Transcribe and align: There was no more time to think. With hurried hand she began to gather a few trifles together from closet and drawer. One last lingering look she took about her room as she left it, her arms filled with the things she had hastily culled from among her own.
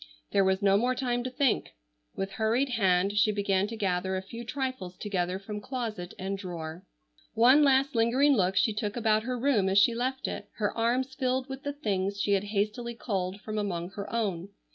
There 0.31 0.43
was 0.43 0.63
no 0.63 0.77
more 0.77 0.95
time 0.95 1.23
to 1.25 1.29
think. 1.29 1.75
With 2.15 2.31
hurried 2.31 2.69
hand 2.69 3.15
she 3.19 3.31
began 3.31 3.67
to 3.67 3.75
gather 3.75 4.17
a 4.17 4.23
few 4.23 4.43
trifles 4.43 4.97
together 4.97 5.37
from 5.37 5.61
closet 5.61 6.15
and 6.17 6.39
drawer. 6.39 6.83
One 7.35 7.61
last 7.61 7.93
lingering 7.93 8.33
look 8.33 8.55
she 8.55 8.73
took 8.73 8.95
about 8.97 9.21
her 9.21 9.37
room 9.37 9.69
as 9.69 9.77
she 9.77 9.93
left 9.93 10.27
it, 10.27 10.49
her 10.55 10.75
arms 10.75 11.13
filled 11.13 11.49
with 11.49 11.61
the 11.61 11.73
things 11.73 12.19
she 12.19 12.31
had 12.31 12.45
hastily 12.45 12.95
culled 12.95 13.41
from 13.41 13.59
among 13.59 13.91
her 13.91 14.11
own. 14.11 14.49